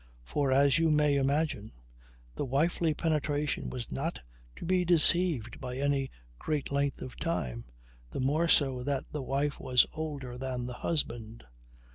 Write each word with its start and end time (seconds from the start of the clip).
For, 0.23 0.51
as 0.51 0.79
you 0.79 0.89
may 0.89 1.15
imagine, 1.15 1.73
the 2.33 2.43
wifely 2.43 2.95
penetration 2.95 3.69
was 3.69 3.91
not 3.91 4.19
to 4.55 4.65
be 4.65 4.83
deceived 4.83 5.59
for 5.61 5.71
any 5.73 6.09
great 6.39 6.71
length 6.71 7.03
of 7.03 7.15
time 7.19 7.65
the 8.09 8.19
more 8.19 8.47
so 8.47 8.81
that 8.81 9.11
the 9.11 9.21
wife 9.21 9.59
was 9.59 9.85
older 9.93 10.39
than 10.39 10.65
the 10.65 10.73
husband. 10.81 11.43